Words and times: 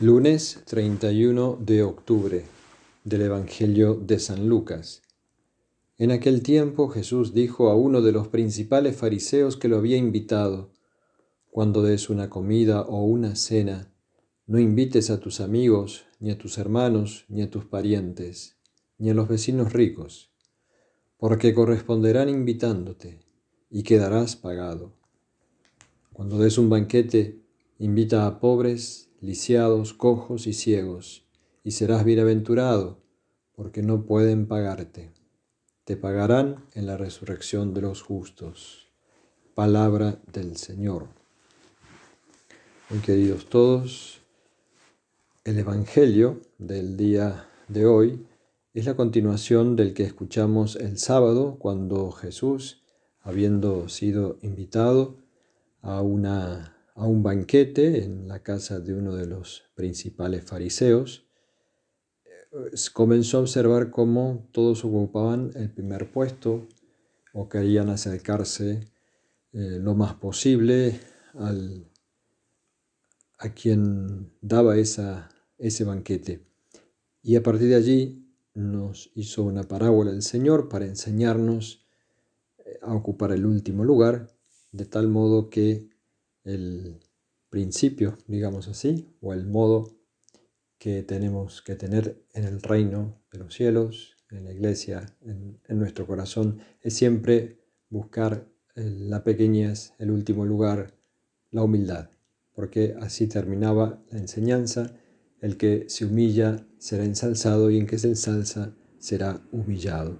Lunes 0.00 0.60
31 0.64 1.56
de 1.60 1.84
octubre 1.84 2.44
del 3.04 3.22
Evangelio 3.22 3.94
de 3.94 4.18
San 4.18 4.48
Lucas. 4.48 5.02
En 5.98 6.10
aquel 6.10 6.42
tiempo 6.42 6.88
Jesús 6.88 7.32
dijo 7.32 7.68
a 7.68 7.76
uno 7.76 8.02
de 8.02 8.10
los 8.10 8.26
principales 8.26 8.96
fariseos 8.96 9.56
que 9.56 9.68
lo 9.68 9.76
había 9.76 9.96
invitado, 9.96 10.72
Cuando 11.48 11.80
des 11.84 12.10
una 12.10 12.28
comida 12.28 12.82
o 12.82 13.04
una 13.04 13.36
cena, 13.36 13.88
no 14.48 14.58
invites 14.58 15.10
a 15.10 15.20
tus 15.20 15.40
amigos, 15.40 16.06
ni 16.18 16.32
a 16.32 16.38
tus 16.38 16.58
hermanos, 16.58 17.24
ni 17.28 17.42
a 17.42 17.48
tus 17.48 17.64
parientes, 17.64 18.56
ni 18.98 19.10
a 19.10 19.14
los 19.14 19.28
vecinos 19.28 19.72
ricos, 19.72 20.32
porque 21.18 21.54
corresponderán 21.54 22.28
invitándote 22.28 23.20
y 23.70 23.84
quedarás 23.84 24.34
pagado. 24.34 24.92
Cuando 26.12 26.36
des 26.38 26.58
un 26.58 26.68
banquete, 26.68 27.44
invita 27.78 28.26
a 28.26 28.40
pobres, 28.40 29.03
lisiados, 29.24 29.94
cojos 29.94 30.46
y 30.46 30.52
ciegos, 30.52 31.24
y 31.64 31.70
serás 31.70 32.04
bienaventurado, 32.04 32.98
porque 33.56 33.82
no 33.82 34.04
pueden 34.04 34.46
pagarte. 34.46 35.12
Te 35.84 35.96
pagarán 35.96 36.66
en 36.74 36.86
la 36.86 36.98
resurrección 36.98 37.72
de 37.72 37.80
los 37.80 38.02
justos. 38.02 38.88
Palabra 39.54 40.20
del 40.32 40.56
Señor. 40.56 41.08
Muy 42.90 42.98
queridos 43.00 43.46
todos, 43.46 44.20
el 45.44 45.58
Evangelio 45.58 46.40
del 46.58 46.96
día 46.98 47.48
de 47.68 47.86
hoy 47.86 48.26
es 48.74 48.84
la 48.84 48.94
continuación 48.94 49.74
del 49.74 49.94
que 49.94 50.02
escuchamos 50.02 50.76
el 50.76 50.98
sábado 50.98 51.56
cuando 51.58 52.10
Jesús, 52.10 52.82
habiendo 53.22 53.88
sido 53.88 54.36
invitado 54.42 55.16
a 55.80 56.02
una 56.02 56.73
a 56.94 57.06
un 57.06 57.22
banquete 57.22 58.04
en 58.04 58.28
la 58.28 58.42
casa 58.42 58.80
de 58.80 58.94
uno 58.94 59.14
de 59.14 59.26
los 59.26 59.64
principales 59.74 60.44
fariseos, 60.44 61.26
comenzó 62.92 63.38
a 63.38 63.40
observar 63.40 63.90
cómo 63.90 64.48
todos 64.52 64.84
ocupaban 64.84 65.50
el 65.56 65.72
primer 65.72 66.10
puesto 66.10 66.68
o 67.32 67.48
querían 67.48 67.88
acercarse 67.88 68.92
eh, 69.52 69.78
lo 69.80 69.94
más 69.94 70.14
posible 70.14 71.00
al, 71.34 71.90
a 73.38 73.52
quien 73.52 74.32
daba 74.40 74.76
esa, 74.76 75.30
ese 75.58 75.84
banquete. 75.84 76.46
Y 77.22 77.36
a 77.36 77.42
partir 77.42 77.68
de 77.68 77.74
allí 77.74 78.24
nos 78.54 79.10
hizo 79.14 79.42
una 79.42 79.64
parábola 79.64 80.12
el 80.12 80.22
Señor 80.22 80.68
para 80.68 80.86
enseñarnos 80.86 81.84
eh, 82.58 82.78
a 82.82 82.94
ocupar 82.94 83.32
el 83.32 83.46
último 83.46 83.84
lugar, 83.84 84.28
de 84.70 84.84
tal 84.84 85.08
modo 85.08 85.50
que 85.50 85.88
el 86.44 87.00
principio, 87.50 88.18
digamos 88.26 88.68
así, 88.68 89.08
o 89.20 89.32
el 89.32 89.46
modo 89.46 89.96
que 90.78 91.02
tenemos 91.02 91.62
que 91.62 91.76
tener 91.76 92.22
en 92.32 92.44
el 92.44 92.60
reino 92.60 93.22
de 93.32 93.38
los 93.38 93.54
cielos, 93.54 94.16
en 94.30 94.44
la 94.44 94.52
iglesia, 94.52 95.06
en, 95.22 95.60
nuestro 95.78 96.06
corazón, 96.06 96.58
es 96.82 96.94
siempre 96.94 97.58
buscar 97.88 98.48
la 98.74 99.22
pequeñez, 99.22 99.94
el 99.98 100.10
último 100.10 100.44
lugar, 100.44 100.94
la 101.50 101.62
humildad, 101.62 102.10
porque 102.52 102.96
así 103.00 103.28
terminaba 103.28 104.02
la 104.10 104.18
enseñanza, 104.18 104.94
el 105.40 105.56
que 105.56 105.84
se 105.88 106.06
humilla 106.06 106.66
será 106.78 107.04
ensalzado 107.04 107.70
y 107.70 107.78
en 107.78 107.86
que 107.86 107.98
se 107.98 108.08
ensalza 108.08 108.74
será 108.98 109.40
humillado. 109.52 110.18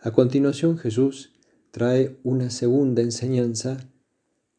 A 0.00 0.10
continuación 0.10 0.76
Jesús 0.78 1.32
trae 1.70 2.18
una 2.22 2.50
segunda 2.50 3.02
enseñanza 3.02 3.78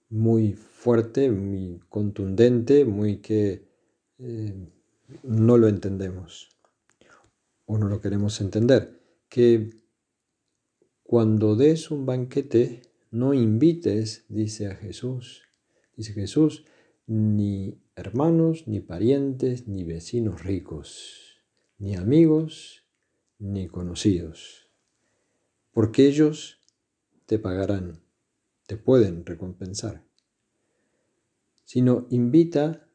muy 0.09 0.53
fuerte, 0.81 1.29
muy 1.29 1.79
contundente, 1.89 2.85
muy 2.85 3.17
que 3.17 3.67
eh, 4.17 4.67
no 5.21 5.55
lo 5.59 5.67
entendemos 5.67 6.49
o 7.67 7.77
no 7.77 7.87
lo 7.87 8.01
queremos 8.01 8.41
entender. 8.41 8.99
Que 9.29 9.69
cuando 11.03 11.55
des 11.55 11.91
un 11.91 12.07
banquete, 12.07 12.81
no 13.11 13.35
invites, 13.35 14.25
dice 14.27 14.69
a 14.69 14.75
Jesús, 14.75 15.43
dice 15.95 16.13
Jesús, 16.13 16.65
ni 17.05 17.79
hermanos, 17.95 18.67
ni 18.67 18.79
parientes, 18.79 19.67
ni 19.67 19.83
vecinos 19.83 20.43
ricos, 20.43 21.43
ni 21.77 21.95
amigos, 21.95 22.87
ni 23.37 23.67
conocidos, 23.67 24.71
porque 25.73 26.07
ellos 26.07 26.59
te 27.27 27.37
pagarán, 27.37 28.01
te 28.65 28.77
pueden 28.77 29.27
recompensar 29.27 30.09
sino 31.71 32.05
invita 32.09 32.85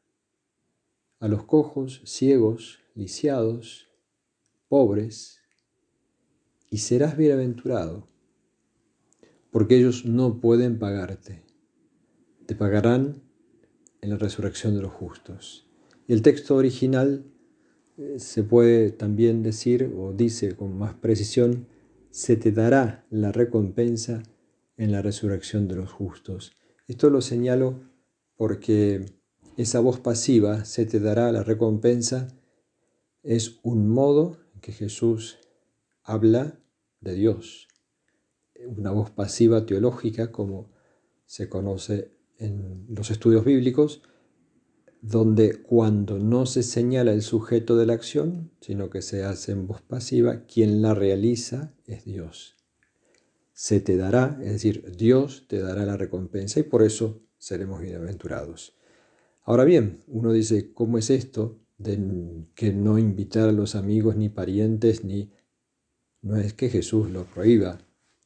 a 1.19 1.27
los 1.27 1.45
cojos, 1.45 2.03
ciegos, 2.05 2.77
lisiados, 2.93 3.87
pobres, 4.67 5.41
y 6.69 6.77
serás 6.77 7.17
bienaventurado, 7.17 8.07
porque 9.49 9.77
ellos 9.77 10.05
no 10.05 10.39
pueden 10.39 10.77
pagarte. 10.77 11.43
Te 12.45 12.53
pagarán 12.53 13.23
en 14.01 14.11
la 14.11 14.17
resurrección 14.17 14.75
de 14.75 14.83
los 14.83 14.91
justos. 14.91 15.67
El 16.07 16.21
texto 16.21 16.55
original 16.55 17.25
eh, 17.97 18.19
se 18.19 18.43
puede 18.43 18.91
también 18.91 19.41
decir, 19.41 19.91
o 19.97 20.13
dice 20.13 20.55
con 20.55 20.77
más 20.77 20.93
precisión, 20.93 21.65
se 22.11 22.35
te 22.35 22.51
dará 22.51 23.07
la 23.09 23.31
recompensa 23.31 24.21
en 24.77 24.91
la 24.91 25.01
resurrección 25.01 25.67
de 25.67 25.77
los 25.77 25.91
justos. 25.91 26.55
Esto 26.87 27.09
lo 27.09 27.21
señalo 27.21 27.96
porque 28.37 29.05
esa 29.57 29.79
voz 29.79 29.99
pasiva 29.99 30.63
se 30.65 30.85
te 30.85 30.99
dará 30.99 31.31
la 31.31 31.43
recompensa, 31.43 32.27
es 33.23 33.59
un 33.63 33.89
modo 33.89 34.37
en 34.53 34.61
que 34.61 34.71
Jesús 34.71 35.39
habla 36.03 36.59
de 37.01 37.15
Dios. 37.15 37.67
Una 38.65 38.91
voz 38.91 39.09
pasiva 39.11 39.65
teológica, 39.65 40.31
como 40.31 40.71
se 41.25 41.49
conoce 41.49 42.15
en 42.37 42.85
los 42.89 43.09
estudios 43.11 43.43
bíblicos, 43.43 44.01
donde 45.01 45.61
cuando 45.61 46.19
no 46.19 46.45
se 46.45 46.63
señala 46.63 47.11
el 47.11 47.21
sujeto 47.21 47.75
de 47.77 47.85
la 47.85 47.93
acción, 47.93 48.51
sino 48.61 48.89
que 48.89 49.01
se 49.01 49.23
hace 49.23 49.51
en 49.51 49.67
voz 49.67 49.81
pasiva, 49.81 50.45
quien 50.45 50.81
la 50.81 50.93
realiza 50.93 51.73
es 51.85 52.05
Dios. 52.05 52.55
Se 53.53 53.79
te 53.79 53.97
dará, 53.97 54.39
es 54.41 54.51
decir, 54.51 54.91
Dios 54.95 55.45
te 55.47 55.59
dará 55.59 55.85
la 55.85 55.97
recompensa 55.97 56.59
y 56.59 56.63
por 56.63 56.83
eso 56.83 57.26
seremos 57.37 57.81
bienaventurados. 57.81 58.75
Ahora 59.43 59.63
bien, 59.63 59.99
uno 60.07 60.33
dice, 60.33 60.73
¿cómo 60.73 60.97
es 60.97 61.09
esto 61.09 61.59
de 61.77 62.45
que 62.55 62.73
no 62.73 62.97
invitar 62.97 63.49
a 63.49 63.53
los 63.53 63.75
amigos 63.75 64.15
ni 64.15 64.29
parientes 64.29 65.03
ni... 65.03 65.31
No 66.21 66.35
es 66.35 66.53
que 66.53 66.69
Jesús 66.69 67.09
lo 67.11 67.25
prohíba, 67.25 67.79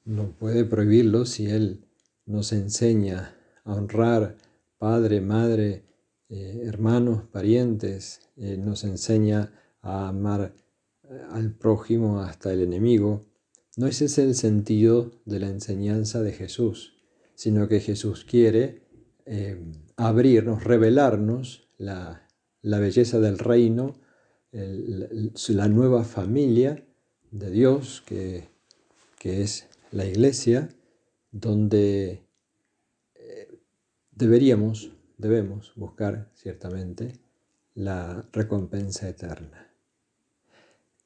no 0.05 0.31
puede 0.31 0.65
prohibirlo 0.65 1.25
si 1.25 1.47
Él 1.47 1.85
nos 2.25 2.53
enseña 2.53 3.35
a 3.63 3.75
honrar 3.75 4.37
padre, 4.77 5.21
madre, 5.21 5.83
eh, 6.29 6.63
hermanos, 6.65 7.23
parientes, 7.31 8.21
eh, 8.37 8.57
nos 8.57 8.83
enseña 8.83 9.53
a 9.81 10.07
amar 10.07 10.55
eh, 11.03 11.21
al 11.29 11.53
prójimo 11.53 12.21
hasta 12.21 12.51
el 12.51 12.61
enemigo. 12.61 13.25
No 13.77 13.85
ese 13.85 14.05
es 14.05 14.17
el 14.17 14.33
sentido 14.33 15.11
de 15.25 15.39
la 15.39 15.49
enseñanza 15.49 16.21
de 16.23 16.31
Jesús, 16.31 16.95
sino 17.35 17.67
que 17.67 17.79
Jesús 17.79 18.25
quiere 18.25 18.80
eh, 19.33 19.57
abrirnos, 19.95 20.65
revelarnos 20.65 21.69
la, 21.77 22.27
belleza 22.61 23.21
del 23.21 23.39
reino, 23.39 23.93
la 24.51 25.67
nueva 25.69 26.03
familia 26.03 26.83
de 27.31 27.49
Dios 27.49 28.03
que, 28.05 28.49
es 29.23 29.69
la 29.91 30.05
iglesia, 30.05 30.67
donde 31.31 32.25
eh, 33.15 33.59
deberíamos, 34.11 34.91
debemos 35.17 35.71
buscar 35.77 36.29
ciertamente 36.35 37.13
la 37.73 38.27
recompensa 38.33 39.07
eterna. 39.07 39.71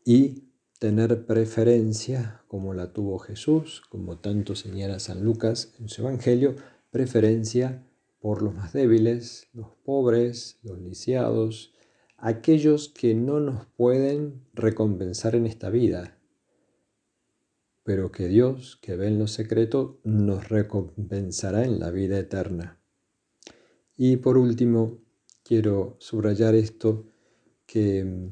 Y 0.04 0.46
tener 0.80 1.28
preferencia 1.28 2.42
como 2.48 2.74
la 2.74 2.92
tuvo 2.92 3.20
Jesús, 3.20 3.84
como 3.88 4.18
tanto 4.18 4.56
señala 4.56 4.98
San 4.98 5.24
Lucas 5.24 5.76
en 5.80 5.90
su 5.90 6.02
Evangelio, 6.02 6.56
preferencia 6.90 7.84
por 8.26 8.42
los 8.42 8.56
más 8.56 8.74
débiles, 8.74 9.50
los 9.54 9.68
pobres, 9.84 10.58
los 10.64 10.82
lisiados, 10.82 11.76
aquellos 12.18 12.90
que 12.90 13.14
no 13.14 13.40
nos 13.40 13.68
pueden 13.78 14.42
recompensar 14.56 15.36
en 15.36 15.46
esta 15.46 15.70
vida, 15.70 16.18
pero 17.84 18.12
que 18.12 18.28
Dios, 18.28 18.80
que 18.82 18.96
ve 18.96 19.10
en 19.10 19.20
lo 19.20 19.28
secreto, 19.28 20.00
nos 20.04 20.50
recompensará 20.50 21.66
en 21.66 21.78
la 21.80 21.92
vida 21.92 22.18
eterna. 22.18 22.80
Y 23.96 24.18
por 24.18 24.40
último, 24.40 25.04
quiero 25.44 25.96
subrayar 26.00 26.56
esto 26.56 27.06
que, 27.68 28.32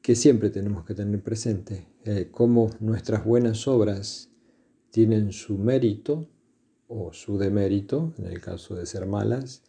que 0.00 0.14
siempre 0.14 0.48
tenemos 0.48 0.86
que 0.86 0.94
tener 0.94 1.22
presente, 1.22 1.88
eh, 2.06 2.30
cómo 2.30 2.70
nuestras 2.80 3.22
buenas 3.22 3.68
obras 3.68 4.30
tienen 4.90 5.30
su 5.30 5.58
mérito 5.58 6.30
o 6.88 7.12
su 7.12 7.38
demérito, 7.38 8.14
en 8.18 8.26
el 8.26 8.40
caso 8.40 8.74
de 8.74 8.86
ser 8.86 9.06
malas, 9.06 9.62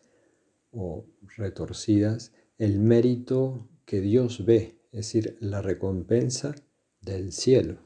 o 0.71 1.05
retorcidas 1.37 2.33
el 2.57 2.79
mérito 2.79 3.69
que 3.85 4.01
Dios 4.01 4.45
ve, 4.45 4.79
es 4.91 5.13
decir, 5.13 5.37
la 5.39 5.61
recompensa 5.61 6.55
del 7.01 7.31
cielo. 7.31 7.79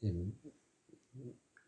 Em, 0.00 0.32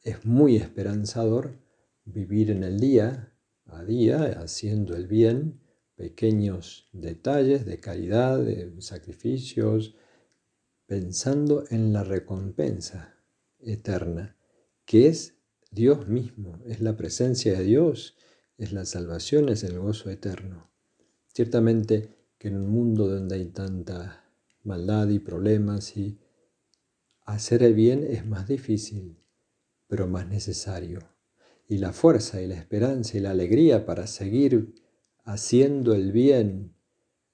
es 0.03 0.25
muy 0.25 0.57
esperanzador 0.57 1.59
vivir 2.05 2.51
en 2.51 2.65
el 2.65 2.81
día 2.81 3.33
a 3.67 3.85
día 3.85 4.41
haciendo 4.41 4.97
el 4.97 5.07
bien, 5.07 5.61
pequeños 5.95 6.89
detalles 6.93 7.67
de 7.67 7.79
caridad, 7.79 8.39
de 8.39 8.81
sacrificios, 8.81 9.95
pensando 10.87 11.65
en 11.71 11.93
la 11.93 12.03
recompensa 12.03 13.17
eterna, 13.59 14.37
que 14.85 15.09
es 15.09 15.40
Dios 15.73 16.09
mismo, 16.09 16.59
es 16.67 16.81
la 16.81 16.97
presencia 16.97 17.57
de 17.57 17.63
Dios, 17.63 18.17
es 18.59 18.73
la 18.73 18.85
salvación, 18.85 19.49
es 19.49 19.63
el 19.63 19.79
gozo 19.79 20.11
eterno. 20.11 20.69
Ciertamente 21.29 22.17
que 22.39 22.49
en 22.49 22.57
un 22.57 22.71
mundo 22.71 23.07
donde 23.07 23.37
hay 23.37 23.47
tanta 23.47 24.25
maldad 24.65 25.09
y 25.11 25.21
problemas 25.21 25.97
y 25.97 26.19
hacer 27.25 27.63
el 27.63 27.75
bien 27.75 28.03
es 28.03 28.27
más 28.27 28.49
difícil, 28.49 29.17
pero 29.87 30.09
más 30.09 30.27
necesario. 30.27 30.99
Y 31.69 31.79
la 31.79 31.93
fuerza 31.93 32.43
y 32.43 32.49
la 32.49 32.57
esperanza 32.57 33.17
y 33.17 33.21
la 33.21 33.31
alegría 33.31 33.87
para 33.87 34.09
seguir 34.09 34.75
haciendo 35.23 35.95
el 35.95 36.11
bien, 36.11 36.75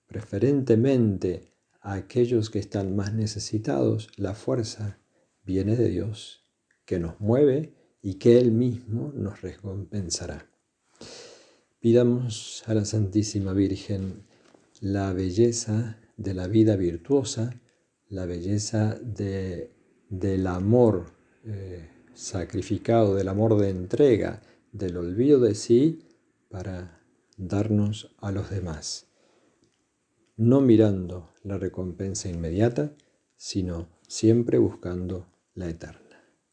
preferentemente 0.06 1.55
a 1.81 1.94
aquellos 1.94 2.50
que 2.50 2.59
están 2.59 2.94
más 2.97 3.15
necesitados, 3.15 4.11
la 4.17 4.35
fuerza 4.35 4.99
viene 5.43 5.75
de 5.75 5.88
Dios, 5.88 6.44
que 6.85 6.99
nos 6.99 7.19
mueve 7.19 7.75
y 8.02 8.14
que 8.14 8.38
Él 8.38 8.52
mismo 8.52 9.12
nos 9.14 9.43
recompensará. 9.43 10.48
Pidamos 11.81 12.62
a 12.66 12.75
la 12.75 12.84
Santísima 12.84 13.52
Virgen 13.52 14.25
la 14.81 15.12
belleza 15.12 15.98
de 16.16 16.34
la 16.34 16.46
vida 16.48 16.76
virtuosa, 16.76 17.60
la 18.08 18.26
belleza 18.26 18.98
de, 19.02 19.72
del 20.08 20.46
amor 20.46 21.06
eh, 21.44 21.88
sacrificado, 22.14 23.14
del 23.14 23.28
amor 23.28 23.58
de 23.60 23.70
entrega, 23.70 24.42
del 24.72 24.96
olvido 24.96 25.40
de 25.40 25.54
sí 25.54 26.00
para 26.49 27.02
darnos 27.37 28.14
a 28.19 28.32
los 28.32 28.50
demás, 28.50 29.08
no 30.37 30.60
mirando 30.60 31.31
la 31.42 31.58
recompensa 31.58 32.28
inmediata, 32.28 32.94
sino 33.37 33.88
siempre 34.06 34.58
buscando 34.58 35.26
la 35.54 35.69
eterna. 35.69 36.00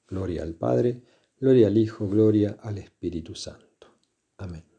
Gloria 0.08 0.44
al 0.44 0.56
Padre, 0.56 1.02
gloria 1.44 1.68
al 1.68 1.78
Hijo, 1.78 2.08
gloria 2.08 2.56
al 2.62 2.78
Espíritu 2.78 3.36
Santo. 3.36 4.00
Amén. 4.38 4.73